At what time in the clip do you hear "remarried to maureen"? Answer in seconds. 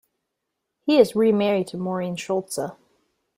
1.15-2.15